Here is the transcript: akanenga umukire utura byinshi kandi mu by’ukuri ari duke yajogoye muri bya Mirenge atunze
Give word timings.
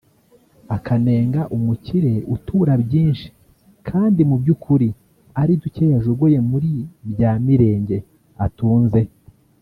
akanenga 0.75 1.41
umukire 1.55 2.13
utura 2.35 2.73
byinshi 2.83 3.27
kandi 3.87 4.21
mu 4.29 4.35
by’ukuri 4.41 4.87
ari 5.41 5.53
duke 5.61 5.83
yajogoye 5.93 6.37
muri 6.49 6.71
bya 7.11 7.31
Mirenge 7.45 7.97
atunze 8.45 9.01